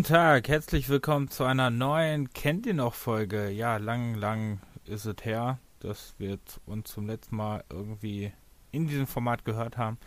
Guten 0.00 0.14
Tag, 0.14 0.48
herzlich 0.48 0.88
willkommen 0.88 1.28
zu 1.28 1.44
einer 1.44 1.68
neuen 1.68 2.32
Kennt 2.32 2.64
ihr 2.64 2.72
noch 2.72 2.94
Folge. 2.94 3.50
Ja, 3.50 3.76
lang, 3.76 4.14
lang 4.14 4.58
ist 4.86 5.04
es 5.04 5.16
her, 5.24 5.58
dass 5.80 6.14
wir 6.16 6.38
uns 6.64 6.90
zum 6.90 7.06
letzten 7.06 7.36
Mal 7.36 7.64
irgendwie 7.68 8.32
in 8.72 8.86
diesem 8.86 9.06
Format 9.06 9.44
gehört 9.44 9.76
haben. 9.76 9.98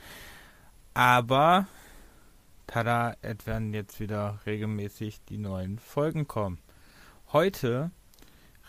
Aber, 0.96 1.68
tada, 2.66 3.16
es 3.22 3.46
werden 3.46 3.72
jetzt 3.76 4.00
wieder 4.00 4.40
regelmäßig 4.48 5.22
die 5.30 5.38
neuen 5.38 5.78
Folgen 5.78 6.28
kommen. 6.28 6.58
Heute 7.32 7.92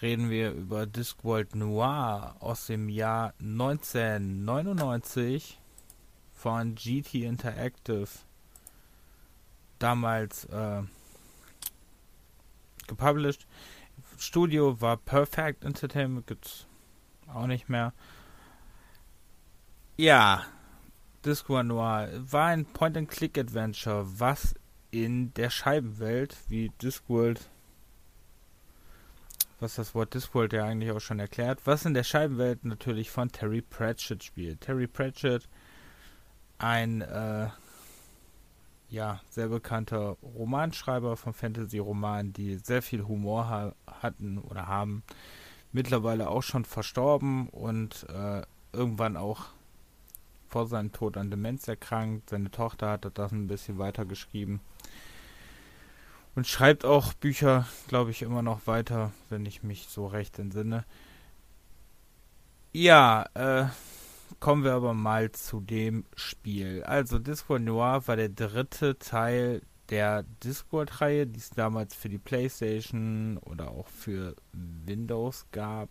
reden 0.03 0.29
wir 0.29 0.53
über 0.53 0.85
Discworld 0.85 1.55
Noir 1.55 2.37
aus 2.41 2.67
dem 2.67 2.91
Jahr 2.91 3.33
1999 3.41 5.59
von 6.35 6.75
GT 6.75 7.15
Interactive 7.15 8.11
damals 9.79 10.45
äh, 10.45 10.83
gepublished. 12.87 13.47
Studio 14.19 14.81
war 14.81 14.97
Perfect 14.97 15.65
Entertainment, 15.65 16.27
gibt's 16.27 16.67
auch 17.33 17.47
nicht 17.47 17.69
mehr. 17.69 17.93
Ja, 19.97 20.45
Disco 21.25 21.63
Noir 21.63 22.11
war 22.19 22.47
ein 22.47 22.67
Point-and-Click-Adventure, 22.67 24.07
was 24.19 24.55
in 24.91 25.33
der 25.35 25.51
Scheibenwelt, 25.51 26.37
wie 26.49 26.71
Discworld, 26.83 27.49
was 29.59 29.77
das 29.77 29.95
Wort 29.95 30.15
Discworld 30.15 30.53
ja 30.53 30.65
eigentlich 30.65 30.91
auch 30.91 31.01
schon 31.01 31.21
erklärt, 31.21 31.61
was 31.65 31.85
in 31.85 31.95
der 31.95 32.05
Scheibenwelt 32.05 32.65
natürlich 32.65 33.11
von 33.11 33.31
Terry 33.31 33.63
Pratchett 33.63 34.23
spielt. 34.23 34.61
Terry 34.61 34.87
Pratchett, 34.87 35.49
ein 36.59 37.01
äh, 37.01 37.49
ja, 38.95 39.21
sehr 39.29 39.49
bekannter 39.49 40.17
Romanschreiber 40.23 41.17
von 41.17 41.35
Fantasy-Romanen, 41.35 42.33
die 42.33 42.57
sehr 42.57 42.81
viel 42.81 43.07
Humor 43.07 43.49
ha 43.49 43.75
hatten 43.87 44.39
oder 44.39 44.69
haben. 44.69 45.03
Mittlerweile 45.73 46.29
auch 46.29 46.43
schon 46.43 46.65
verstorben 46.65 47.49
und 47.49 48.07
äh, 48.09 48.43
irgendwann 48.73 49.17
auch 49.17 49.47
vor 50.49 50.69
seinem 50.69 50.93
Tod 50.93 51.17
an 51.17 51.31
Demenz 51.31 51.67
erkrankt. 51.67 52.31
Seine 52.31 52.51
Tochter 52.51 52.91
hat 52.91 53.19
das 53.19 53.33
ein 53.33 53.49
bisschen 53.49 53.79
weiter 53.79 54.05
geschrieben. 54.05 54.61
Und 56.37 56.47
schreibt 56.47 56.85
auch 56.85 57.13
Bücher, 57.15 57.67
glaube 57.89 58.13
ich, 58.13 58.23
immer 58.23 58.43
noch 58.43 58.67
weiter, 58.67 59.13
wenn 59.31 59.47
ich 59.47 59.63
mich 59.65 59.89
so 59.89 60.07
recht 60.07 60.39
entsinne. 60.39 60.85
Ja, 62.73 63.27
äh, 63.35 63.67
Kommen 64.45 64.63
wir 64.63 64.75
aber 64.75 64.93
mal 64.93 65.33
zu 65.33 65.63
dem 65.63 66.05
Spiel. 66.17 66.83
Also 66.83 67.19
Discworld 67.19 67.65
Noir 67.65 68.07
war 68.07 68.17
der 68.17 68.29
dritte 68.29 68.99
Teil 68.99 69.63
der 69.89 70.25
Discworld-Reihe, 70.45 71.27
die 71.27 71.39
es 71.39 71.49
damals 71.49 71.95
für 71.95 72.11
die 72.11 72.19
PlayStation 72.19 73.39
oder 73.39 73.71
auch 73.71 73.89
für 73.89 74.37
Windows 74.53 75.47
gab. 75.51 75.89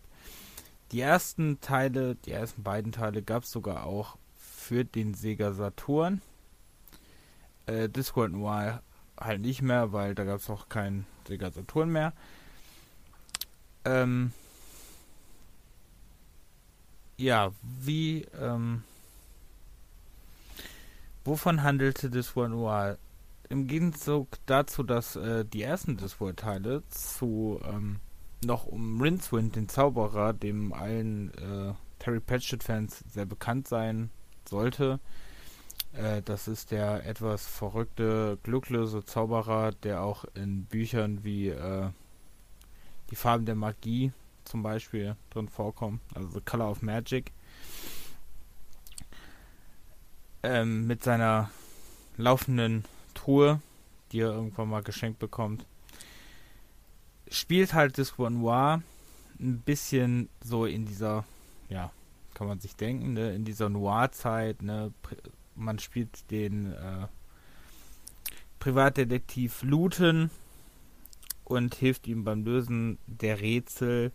Die 0.92 1.00
ersten 1.00 1.60
Teile, 1.62 2.14
die 2.14 2.30
ersten 2.30 2.62
beiden 2.62 2.92
Teile 2.92 3.24
gab 3.24 3.42
es 3.42 3.50
sogar 3.50 3.86
auch 3.86 4.18
für 4.36 4.84
den 4.84 5.14
Sega 5.14 5.52
Saturn. 5.52 6.22
Äh, 7.66 7.88
Discworld 7.88 8.34
Noir 8.34 8.82
halt 9.18 9.40
nicht 9.40 9.62
mehr, 9.62 9.92
weil 9.92 10.14
da 10.14 10.22
gab 10.22 10.38
es 10.38 10.48
auch 10.48 10.68
keinen 10.68 11.06
Sega 11.26 11.50
Saturn 11.50 11.90
mehr. 11.90 12.12
Ähm, 13.84 14.30
ja, 17.16 17.52
wie, 17.62 18.26
ähm, 18.40 18.82
wovon 21.24 21.62
handelte 21.62 22.10
Discworld? 22.10 22.98
Im 23.50 23.66
Gegenzug 23.66 24.28
dazu, 24.46 24.82
dass 24.82 25.16
äh, 25.16 25.44
die 25.44 25.62
ersten 25.62 25.96
Discworld-Teile 25.96 26.82
zu 26.88 27.60
ähm, 27.64 28.00
noch 28.44 28.66
um 28.66 29.00
Rincewind, 29.00 29.54
den 29.54 29.68
Zauberer, 29.68 30.32
dem 30.32 30.72
allen 30.72 31.32
äh, 31.34 31.74
Terry 31.98 32.20
Pratchett-Fans 32.20 33.04
sehr 33.12 33.26
bekannt 33.26 33.68
sein 33.68 34.10
sollte. 34.48 34.98
Äh, 35.92 36.22
das 36.22 36.48
ist 36.48 36.70
der 36.70 37.06
etwas 37.06 37.46
verrückte, 37.46 38.38
glücklose 38.42 39.04
Zauberer, 39.04 39.72
der 39.72 40.02
auch 40.02 40.24
in 40.34 40.64
Büchern 40.64 41.22
wie 41.22 41.48
äh, 41.48 41.90
Die 43.10 43.16
Farben 43.16 43.44
der 43.44 43.54
Magie 43.54 44.12
zum 44.44 44.62
Beispiel 44.62 45.16
drin 45.30 45.48
vorkommen, 45.48 46.00
also 46.14 46.28
The 46.28 46.40
Color 46.40 46.70
of 46.70 46.82
Magic. 46.82 47.32
Ähm, 50.42 50.86
mit 50.86 51.02
seiner 51.02 51.50
laufenden 52.16 52.84
Truhe, 53.14 53.60
die 54.12 54.20
er 54.20 54.32
irgendwann 54.32 54.68
mal 54.68 54.82
geschenkt 54.82 55.18
bekommt. 55.18 55.64
Spielt 57.28 57.72
halt 57.72 57.96
Disco 57.96 58.28
Noir 58.28 58.82
ein 59.40 59.60
bisschen 59.60 60.28
so 60.42 60.66
in 60.66 60.86
dieser, 60.86 61.24
ja, 61.68 61.90
kann 62.34 62.46
man 62.46 62.60
sich 62.60 62.76
denken, 62.76 63.14
ne, 63.14 63.34
in 63.34 63.44
dieser 63.44 63.68
Noir-Zeit, 63.68 64.62
ne, 64.62 64.92
man 65.54 65.78
spielt 65.78 66.30
den 66.30 66.72
äh, 66.72 67.06
Privatdetektiv 68.58 69.62
Luton, 69.62 70.30
und 71.44 71.74
hilft 71.74 72.06
ihm 72.06 72.24
beim 72.24 72.44
Lösen 72.44 72.98
der 73.06 73.40
Rätsel, 73.40 74.12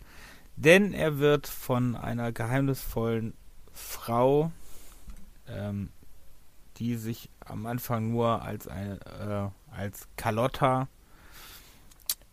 denn 0.56 0.92
er 0.92 1.18
wird 1.18 1.46
von 1.46 1.96
einer 1.96 2.32
geheimnisvollen 2.32 3.34
Frau, 3.72 4.52
ähm, 5.48 5.90
die 6.76 6.96
sich 6.96 7.30
am 7.40 7.66
Anfang 7.66 8.10
nur 8.10 8.42
als 8.42 8.68
eine 8.68 9.52
äh, 9.70 9.74
als 9.74 10.08
Carlotta, 10.16 10.88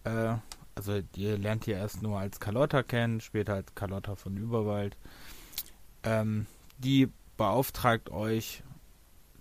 äh, 0.03 0.35
also 0.75 1.01
ihr 1.15 1.37
lernt 1.37 1.67
ihr 1.67 1.77
erst 1.77 2.01
nur 2.01 2.19
als 2.19 2.39
Carlotta 2.39 2.83
kennen, 2.83 3.21
später 3.21 3.55
als 3.55 3.73
Carlotta 3.75 4.15
von 4.15 4.37
Überwald, 4.37 4.97
ähm, 6.03 6.45
die 6.77 7.09
beauftragt 7.37 8.09
euch, 8.09 8.63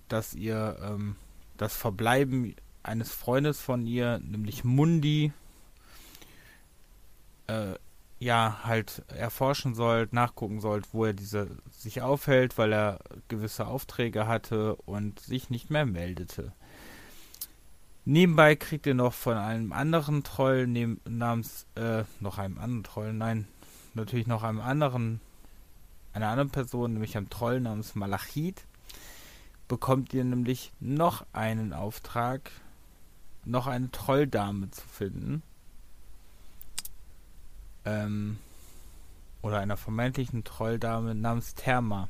dass 0.08 0.34
ihr 0.34 0.78
ähm, 0.82 1.16
das 1.56 1.76
Verbleiben 1.76 2.54
eines 2.82 3.12
Freundes 3.12 3.60
von 3.60 3.86
ihr, 3.86 4.18
nämlich 4.18 4.64
Mundi, 4.64 5.32
äh, 7.46 7.74
ja, 8.18 8.60
halt 8.64 9.02
erforschen 9.08 9.74
sollt, 9.74 10.12
nachgucken 10.12 10.60
sollt, 10.60 10.86
wo 10.92 11.04
er 11.04 11.12
diese 11.12 11.48
sich 11.70 12.00
aufhält, 12.00 12.56
weil 12.56 12.72
er 12.72 13.00
gewisse 13.28 13.66
Aufträge 13.66 14.26
hatte 14.26 14.76
und 14.76 15.20
sich 15.20 15.50
nicht 15.50 15.70
mehr 15.70 15.84
meldete. 15.84 16.52
Nebenbei 18.06 18.56
kriegt 18.56 18.86
ihr 18.86 18.94
noch 18.94 19.12
von 19.12 19.36
einem 19.36 19.72
anderen 19.72 20.22
Troll 20.22 20.66
neben, 20.66 21.00
namens, 21.04 21.66
äh, 21.74 22.04
noch 22.20 22.38
einem 22.38 22.58
anderen 22.58 22.84
Troll, 22.84 23.12
nein, 23.12 23.46
natürlich 23.94 24.26
noch 24.26 24.44
einem 24.44 24.60
anderen, 24.60 25.20
einer 26.12 26.28
anderen 26.28 26.50
Person, 26.50 26.94
nämlich 26.94 27.16
einem 27.16 27.28
Troll 27.28 27.60
namens 27.60 27.96
Malachit, 27.96 28.64
bekommt 29.68 30.14
ihr 30.14 30.24
nämlich 30.24 30.72
noch 30.80 31.26
einen 31.32 31.72
Auftrag, 31.72 32.50
noch 33.44 33.66
eine 33.66 33.90
Trolldame 33.90 34.70
zu 34.70 34.82
finden 34.86 35.42
ähm, 37.86 38.38
oder 39.40 39.58
einer 39.60 39.76
vermeintlichen 39.76 40.44
Trolldame 40.44 41.14
namens 41.14 41.54
Therma. 41.54 42.08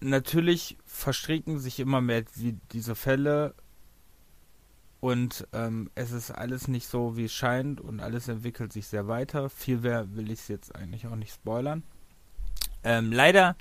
Natürlich 0.00 0.78
verstricken 0.86 1.58
sich 1.58 1.80
immer 1.80 2.00
mehr 2.00 2.24
diese 2.72 2.94
Fälle 2.94 3.54
und 5.00 5.46
ähm, 5.52 5.90
es 5.94 6.12
ist 6.12 6.30
alles 6.30 6.68
nicht 6.68 6.86
so, 6.86 7.16
wie 7.16 7.24
es 7.24 7.32
scheint 7.32 7.80
und 7.80 8.00
alles 8.00 8.28
entwickelt 8.28 8.72
sich 8.72 8.86
sehr 8.86 9.08
weiter. 9.08 9.48
Viel 9.48 9.78
mehr 9.78 10.14
will 10.14 10.30
ich 10.30 10.40
es 10.40 10.48
jetzt 10.48 10.74
eigentlich 10.74 11.06
auch 11.06 11.16
nicht 11.16 11.34
spoilern. 11.34 11.82
Ähm, 12.84 13.10
leider 13.12 13.56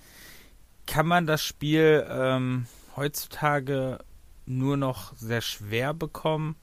kann 0.86 1.08
man 1.08 1.26
das 1.28 1.44
Spiel 1.44 2.06
ähm, 2.10 2.66
heutzutage 2.96 4.00
nur 4.46 4.76
noch 4.76 5.16
sehr 5.16 5.42
schwer 5.42 5.94
bekommen. 5.94 6.56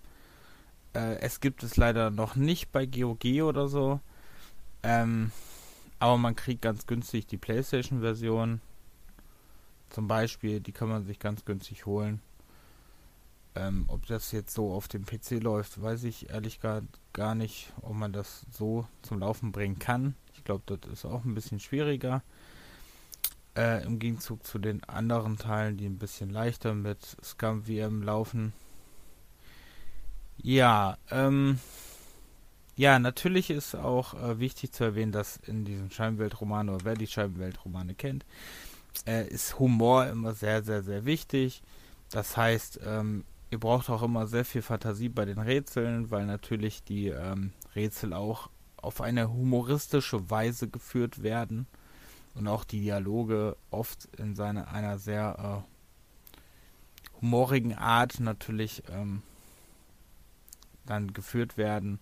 Äh, 0.96 1.18
es 1.20 1.40
gibt 1.40 1.62
es 1.62 1.76
leider 1.76 2.10
noch 2.10 2.36
nicht 2.36 2.72
bei 2.72 2.86
GOG 2.86 3.42
oder 3.42 3.68
so. 3.68 4.00
Ähm, 4.82 5.30
aber 5.98 6.16
man 6.16 6.34
kriegt 6.34 6.62
ganz 6.62 6.86
günstig 6.86 7.26
die 7.26 7.36
PlayStation-Version. 7.36 8.60
Zum 9.90 10.08
Beispiel, 10.08 10.60
die 10.60 10.72
kann 10.72 10.88
man 10.88 11.04
sich 11.04 11.18
ganz 11.18 11.44
günstig 11.44 11.84
holen. 11.84 12.20
Ähm, 13.54 13.84
ob 13.88 14.06
das 14.06 14.32
jetzt 14.32 14.54
so 14.54 14.72
auf 14.72 14.88
dem 14.88 15.04
PC 15.04 15.42
läuft, 15.42 15.80
weiß 15.80 16.04
ich 16.04 16.30
ehrlich 16.30 16.60
gar, 16.60 16.82
gar 17.12 17.34
nicht, 17.34 17.72
ob 17.82 17.94
man 17.94 18.12
das 18.12 18.46
so 18.50 18.86
zum 19.02 19.20
Laufen 19.20 19.52
bringen 19.52 19.78
kann. 19.78 20.14
Ich 20.34 20.44
glaube, 20.44 20.62
das 20.66 20.90
ist 20.90 21.04
auch 21.04 21.24
ein 21.24 21.34
bisschen 21.34 21.60
schwieriger. 21.60 22.22
Äh, 23.54 23.84
Im 23.84 23.98
Gegenzug 23.98 24.46
zu 24.46 24.58
den 24.58 24.84
anderen 24.84 25.38
Teilen, 25.38 25.76
die 25.76 25.86
ein 25.86 25.98
bisschen 25.98 26.30
leichter 26.30 26.74
mit 26.74 27.16
Scum 27.22 27.64
VM 27.64 28.02
laufen. 28.02 28.52
Ja, 30.42 30.98
ähm, 31.10 31.58
ja, 32.76 32.98
natürlich 32.98 33.50
ist 33.50 33.74
auch 33.74 34.14
äh, 34.14 34.38
wichtig 34.38 34.72
zu 34.72 34.84
erwähnen, 34.84 35.12
dass 35.12 35.38
in 35.38 35.64
diesen 35.64 35.90
Scheibenweltromanen, 35.90 36.74
oder 36.74 36.84
wer 36.84 36.94
die 36.94 37.06
Scheibenweltromane 37.06 37.94
kennt, 37.94 38.24
äh, 39.06 39.26
ist 39.28 39.58
Humor 39.58 40.06
immer 40.06 40.34
sehr, 40.34 40.62
sehr, 40.62 40.82
sehr 40.82 41.04
wichtig. 41.04 41.62
Das 42.10 42.36
heißt, 42.36 42.80
ähm, 42.84 43.24
ihr 43.50 43.58
braucht 43.58 43.88
auch 43.90 44.02
immer 44.02 44.26
sehr 44.26 44.44
viel 44.44 44.62
Fantasie 44.62 45.08
bei 45.08 45.24
den 45.24 45.38
Rätseln, 45.38 46.10
weil 46.10 46.26
natürlich 46.26 46.84
die 46.84 47.08
ähm, 47.08 47.52
Rätsel 47.74 48.12
auch 48.12 48.50
auf 48.76 49.00
eine 49.00 49.32
humoristische 49.32 50.30
Weise 50.30 50.68
geführt 50.68 51.22
werden 51.22 51.66
und 52.34 52.46
auch 52.46 52.64
die 52.64 52.80
Dialoge 52.80 53.56
oft 53.70 54.08
in 54.18 54.36
seiner 54.36 54.68
einer 54.68 54.98
sehr 54.98 55.64
äh, 55.64 57.20
humorigen 57.20 57.74
Art 57.74 58.20
natürlich 58.20 58.82
ähm, 58.90 59.22
dann 60.86 61.12
geführt 61.12 61.56
werden. 61.56 62.00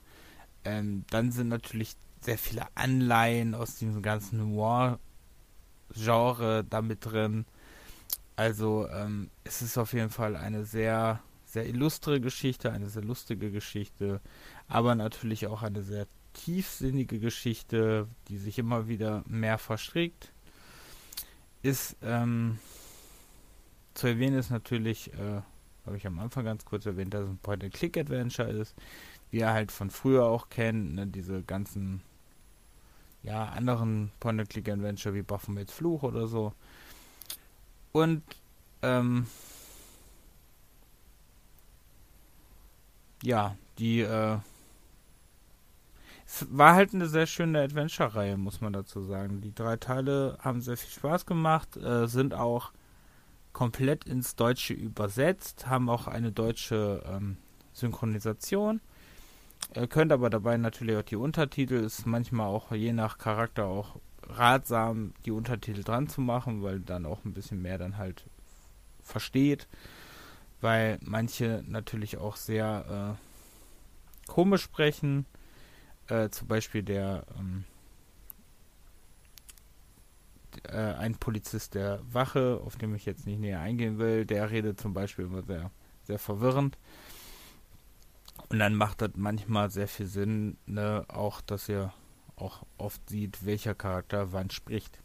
Ähm, 0.65 1.05
dann 1.11 1.33
sind 1.33 1.49
natürlich 1.49 1.97
sehr 2.21 2.39
viele 2.39 2.67
Anleihen 2.75 3.55
aus 3.55 3.77
diesem 3.77 4.03
ganzen 4.03 4.55
Noir-Genre 4.55 6.65
damit 6.69 7.05
drin. 7.05 7.45
Also 8.37 8.89
ähm, 8.89 9.31
es 9.45 9.63
ist 9.63 9.79
auf 9.79 9.93
jeden 9.93 10.11
Fall 10.11 10.37
eine 10.37 10.65
sehr, 10.65 11.21
sehr 11.45 11.67
illustre 11.67 12.21
Geschichte, 12.21 12.73
eine 12.73 12.89
sehr 12.89 13.05
lustige 13.05 13.51
Geschichte, 13.51 14.21
aber 14.69 14.95
natürlich 14.95 15.47
auch 15.47 15.63
eine 15.63 15.83
sehr 15.83 16.07
tiefsinnige 16.33 17.21
Geschichte, 17.21 18.09
die 18.29 18.39
sich 18.39 18.59
immer 18.59 18.89
wieder 18.89 19.23
mehr 19.27 19.59
verstrickt. 19.59 20.33
Ist 21.63 21.97
ähm, 22.03 22.59
zu 23.95 24.09
erwähnen 24.09 24.37
ist 24.37 24.51
natürlich, 24.51 25.13
äh, 25.15 25.41
habe 25.87 25.97
ich 25.97 26.07
am 26.07 26.19
Anfang 26.19 26.45
ganz 26.45 26.65
kurz 26.65 26.87
erwähnt, 26.87 27.15
dass 27.15 27.25
es 27.25 27.31
ein 27.31 27.39
Point-and-Click-Adventure 27.39 28.51
ist, 28.51 28.75
wie 29.31 29.41
er 29.41 29.53
halt 29.53 29.73
von 29.73 29.91
früher 29.91 30.25
auch 30.25 30.49
kennt, 30.49 30.95
ne, 30.95 31.07
diese 31.07 31.43
ganzen 31.43 32.03
ja, 33.23 33.47
anderen 33.47 34.11
Point-and-Click-Adventure 34.21 35.15
wie 35.15 35.23
Baphomets 35.23 35.73
Fluch 35.73 36.03
oder 36.03 36.27
so. 36.27 36.53
Und 37.93 38.23
ähm, 38.83 39.27
ja, 43.23 43.57
die 43.79 44.01
äh, 44.01 44.39
es 46.27 46.47
war 46.51 46.75
halt 46.75 46.95
eine 46.95 47.07
sehr 47.07 47.27
schöne 47.27 47.63
Adventure-Reihe, 47.63 48.37
muss 48.37 48.61
man 48.61 48.73
dazu 48.73 49.03
sagen. 49.03 49.41
Die 49.41 49.55
drei 49.55 49.77
Teile 49.77 50.37
haben 50.41 50.61
sehr 50.61 50.77
viel 50.77 50.91
Spaß 50.91 51.27
gemacht, 51.27 51.77
äh, 51.77 52.07
sind 52.09 52.35
auch 52.35 52.73
komplett 53.55 54.05
ins 54.05 54.37
Deutsche 54.37 54.75
übersetzt, 54.75 55.67
haben 55.67 55.89
auch 55.89 56.07
eine 56.07 56.31
deutsche 56.31 57.03
ähm, 57.07 57.39
Synchronisation. 57.73 58.83
Ihr 59.75 59.87
könnt 59.87 60.13
aber 60.13 60.29
dabei 60.29 60.59
natürlich 60.59 60.97
auch 60.99 61.03
die 61.03 61.17
Untertitel, 61.17 61.77
ist 61.77 62.05
manchmal 62.05 62.49
auch 62.49 62.73
je 62.73 62.93
nach 62.93 63.17
Charakter 63.17 63.65
auch 63.65 63.97
ratsam, 64.25 65.15
die 65.25 65.31
Untertitel 65.31 65.83
dran 65.83 66.09
zu 66.09 66.21
machen, 66.21 66.63
weil 66.63 66.81
dann 66.81 67.07
auch 67.07 67.25
ein 67.25 67.33
bisschen 67.33 67.63
mehr 67.63 67.79
dann 67.79 67.97
halt 67.97 68.25
versteht, 69.03 69.69
weil 70.61 70.99
manche 71.01 71.65
natürlich 71.67 72.19
auch 72.19 72.37
sehr 72.37 73.17
äh, 73.17 74.31
komisch 74.31 74.63
sprechen 74.63 75.25
äh, 76.09 76.29
zum 76.31 76.49
Beispiel 76.49 76.83
der 76.83 77.25
ähm, 77.39 77.65
äh, 80.69 80.95
ein 80.95 81.17
Polizist 81.17 81.75
der 81.75 82.01
Wache, 82.13 82.61
auf 82.65 82.77
dem 82.77 82.95
ich 82.95 83.05
jetzt 83.05 83.27
nicht 83.27 83.41
näher 83.41 83.61
eingehen 83.61 83.99
will, 83.99 84.25
der 84.25 84.51
redet 84.51 84.81
zum 84.81 84.95
Beispiel 84.95 85.27
immer 85.27 85.43
sehr, 85.43 85.71
sehr 86.05 86.19
verwirrend. 86.19 86.79
Und 88.49 88.59
dann 88.59 88.75
macht 88.75 89.01
das 89.01 89.11
manchmal 89.17 89.71
sehr 89.71 89.89
viel 89.89 90.07
Sinn, 90.07 90.57
ne, 90.67 91.05
auch 91.09 91.41
dass 91.41 91.69
ihr 91.69 91.93
auch 92.37 92.65
oft 92.79 93.09
sieht, 93.09 93.45
welcher 93.47 93.75
Charakter 93.75 94.33
wann 94.33 94.51
spricht. 94.51 94.99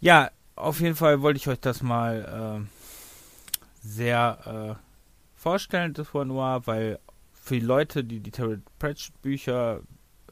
Ja, 0.00 0.30
auf 0.56 0.80
jeden 0.80 0.96
Fall 0.96 1.22
wollte 1.22 1.38
ich 1.38 1.48
euch 1.48 1.60
das 1.60 1.82
mal 1.82 2.66
äh, 2.66 3.86
sehr 3.86 4.78
äh, 4.78 5.40
vorstellen, 5.40 5.94
das 5.94 6.12
war 6.14 6.24
Noir, 6.24 6.66
weil 6.66 6.98
für 7.32 7.54
die 7.54 7.66
Leute, 7.66 8.02
die 8.02 8.20
die 8.20 8.32
Terry 8.32 8.58
Pratchett 8.78 9.22
Bücher, 9.22 9.80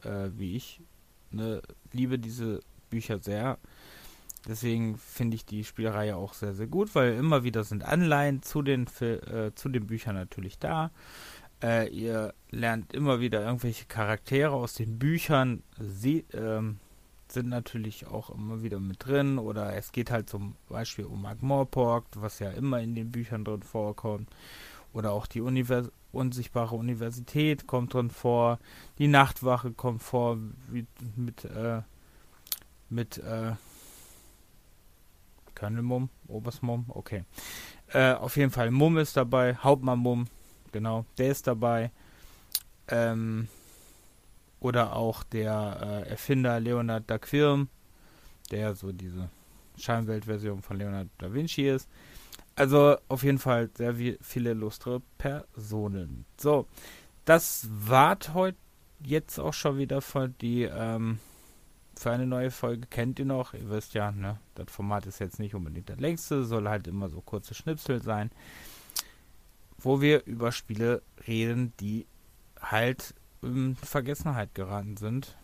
äh, 0.03 0.29
wie 0.35 0.57
ich, 0.57 0.81
ne, 1.31 1.61
liebe 1.93 2.19
diese 2.19 2.59
Bücher 2.89 3.19
sehr. 3.19 3.57
Deswegen 4.47 4.97
finde 4.97 5.35
ich 5.35 5.45
die 5.45 5.63
Spielreihe 5.63 6.15
auch 6.15 6.33
sehr, 6.33 6.53
sehr 6.53 6.67
gut, 6.67 6.93
weil 6.93 7.13
immer 7.13 7.43
wieder 7.43 7.63
sind 7.63 7.83
Anleihen 7.83 8.43
zu 8.43 8.61
den, 8.61 8.87
äh, 9.01 9.51
zu 9.55 9.69
den 9.69 9.87
Büchern 9.87 10.15
natürlich 10.15 10.59
da. 10.59 10.91
Äh, 11.63 11.89
ihr 11.89 12.33
lernt 12.51 12.93
immer 12.93 13.19
wieder 13.19 13.43
irgendwelche 13.43 13.85
Charaktere 13.85 14.51
aus 14.51 14.73
den 14.73 14.99
Büchern. 14.99 15.63
Sie 15.79 16.25
ähm, 16.33 16.79
sind 17.27 17.49
natürlich 17.49 18.07
auch 18.07 18.29
immer 18.29 18.61
wieder 18.61 18.79
mit 18.79 19.05
drin. 19.05 19.39
Oder 19.39 19.75
es 19.75 19.91
geht 19.91 20.11
halt 20.11 20.29
zum 20.29 20.55
Beispiel 20.69 21.05
um 21.05 21.23
Mark 21.23 21.41
Morpork, 21.41 22.05
was 22.15 22.39
ja 22.39 22.51
immer 22.51 22.81
in 22.81 22.93
den 22.93 23.11
Büchern 23.11 23.45
drin 23.45 23.63
vorkommt. 23.63 24.29
Oder 24.93 25.11
auch 25.11 25.25
die 25.25 25.41
Univers 25.41 25.89
unsichtbare 26.15 26.75
Universität 26.75 27.67
kommt 27.67 27.93
drin 27.93 28.09
vor, 28.09 28.59
die 28.97 29.07
Nachtwache 29.07 29.71
kommt 29.71 30.01
vor, 30.01 30.37
wie, 30.69 30.85
mit, 31.15 31.45
äh, 31.45 31.81
mit, 32.89 33.17
äh, 33.17 33.51
Colonel 35.55 35.81
Mumm, 35.81 36.09
Oberst 36.27 36.63
Mumm, 36.63 36.85
okay. 36.89 37.23
Äh, 37.87 38.13
auf 38.13 38.37
jeden 38.37 38.51
Fall 38.51 38.71
Mumm 38.71 38.97
ist 38.97 39.17
dabei, 39.17 39.55
Hauptmann 39.55 39.99
Mumm, 39.99 40.27
genau, 40.71 41.05
der 41.17 41.29
ist 41.29 41.47
dabei. 41.47 41.91
Ähm, 42.87 43.47
oder 44.59 44.95
auch 44.95 45.23
der 45.23 46.03
äh, 46.05 46.09
Erfinder 46.09 46.59
Leonard 46.59 47.03
da 47.07 47.17
Quirm, 47.17 47.69
der 48.51 48.75
so 48.75 48.91
diese 48.91 49.29
Scheinweltversion 49.77 50.61
von 50.61 50.77
Leonard 50.77 51.07
da 51.17 51.33
Vinci 51.33 51.67
ist. 51.69 51.89
Also 52.55 52.95
auf 53.09 53.23
jeden 53.23 53.39
Fall 53.39 53.69
sehr 53.75 53.95
viele 54.21 54.51
illustre 54.51 55.01
Personen. 55.17 56.25
So, 56.37 56.67
das 57.25 57.67
war 57.69 58.17
heute 58.33 58.57
jetzt 59.03 59.39
auch 59.39 59.53
schon 59.53 59.77
wieder 59.77 60.01
für 60.01 60.29
die 60.29 60.63
ähm, 60.63 61.19
für 61.99 62.11
eine 62.11 62.27
neue 62.27 62.51
Folge. 62.51 62.87
Kennt 62.87 63.19
ihr 63.19 63.25
noch? 63.25 63.53
Ihr 63.53 63.69
wisst 63.69 63.93
ja, 63.93 64.11
ne? 64.11 64.39
Das 64.55 64.71
Format 64.71 65.05
ist 65.05 65.19
jetzt 65.19 65.39
nicht 65.39 65.55
unbedingt 65.55 65.89
das 65.89 65.99
längste, 65.99 66.45
soll 66.45 66.67
halt 66.67 66.87
immer 66.87 67.09
so 67.09 67.21
kurze 67.21 67.53
Schnipsel 67.53 68.01
sein, 68.01 68.31
wo 69.77 70.01
wir 70.01 70.25
über 70.25 70.51
Spiele 70.51 71.01
reden, 71.27 71.73
die 71.79 72.05
halt 72.61 73.13
in 73.41 73.75
Vergessenheit 73.75 74.55
geraten 74.55 74.97
sind. 74.97 75.35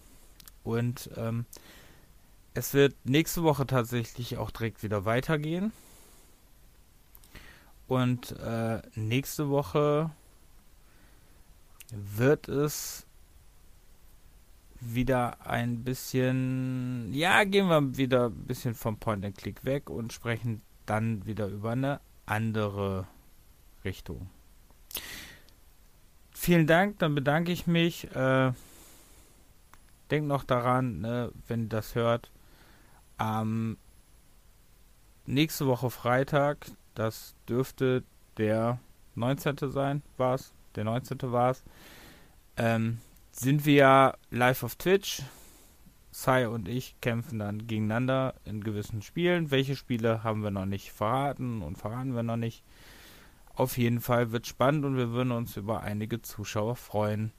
Und 0.63 1.09
ähm, 1.15 1.45
es 2.53 2.73
wird 2.73 2.95
nächste 3.03 3.43
Woche 3.43 3.65
tatsächlich 3.65 4.37
auch 4.37 4.51
direkt 4.51 4.83
wieder 4.83 5.05
weitergehen. 5.05 5.71
Und 7.87 8.31
äh, 8.39 8.81
nächste 8.95 9.49
Woche 9.49 10.11
wird 11.91 12.47
es 12.47 13.05
wieder 14.81 15.45
ein 15.47 15.83
bisschen, 15.83 17.13
ja, 17.13 17.43
gehen 17.43 17.67
wir 17.67 17.97
wieder 17.97 18.25
ein 18.25 18.45
bisschen 18.47 18.75
vom 18.75 18.97
Point 18.97 19.23
and 19.23 19.37
Click 19.37 19.63
weg 19.63 19.89
und 19.89 20.11
sprechen 20.11 20.61
dann 20.85 21.25
wieder 21.25 21.47
über 21.47 21.71
eine 21.71 22.01
andere 22.25 23.07
Richtung. 23.85 24.29
Vielen 26.31 26.65
Dank, 26.65 26.99
dann 26.99 27.13
bedanke 27.13 27.51
ich 27.51 27.67
mich. 27.67 28.13
Äh, 28.15 28.51
denkt 30.09 30.27
noch 30.27 30.43
daran, 30.43 30.99
ne, 30.99 31.31
wenn 31.47 31.63
ihr 31.63 31.69
das 31.69 31.95
hört, 31.95 32.31
ähm, 33.19 33.77
nächste 35.25 35.67
Woche 35.67 35.91
Freitag, 35.91 36.65
das 36.95 37.35
dürfte 37.47 38.03
der 38.37 38.79
19. 39.15 39.71
sein, 39.71 40.01
war 40.17 40.35
es. 40.35 40.51
Der 40.75 40.83
19. 40.83 41.31
war 41.31 41.51
es. 41.51 41.63
Ähm, 42.57 42.99
sind 43.31 43.65
wir 43.65 43.73
ja 43.73 44.13
live 44.29 44.63
auf 44.63 44.75
Twitch. 44.75 45.23
Sai 46.11 46.49
und 46.49 46.67
ich 46.67 46.99
kämpfen 46.99 47.39
dann 47.39 47.67
gegeneinander 47.67 48.35
in 48.43 48.63
gewissen 48.63 49.01
Spielen. 49.01 49.49
Welche 49.49 49.77
Spiele 49.77 50.23
haben 50.23 50.43
wir 50.43 50.51
noch 50.51 50.65
nicht 50.65 50.91
verraten 50.91 51.61
und 51.61 51.77
verraten 51.77 52.15
wir 52.15 52.23
noch 52.23 52.37
nicht. 52.37 52.63
Auf 53.55 53.77
jeden 53.77 54.01
Fall 54.01 54.31
wird 54.31 54.47
spannend 54.47 54.85
und 54.85 54.97
wir 54.97 55.11
würden 55.11 55.31
uns 55.31 55.55
über 55.55 55.81
einige 55.81 56.21
Zuschauer 56.21 56.75
freuen. 56.75 57.31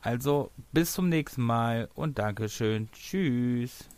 Also 0.00 0.50
bis 0.72 0.92
zum 0.92 1.08
nächsten 1.08 1.42
Mal 1.42 1.88
und 1.94 2.18
Dankeschön. 2.18 2.90
Tschüss. 2.92 3.88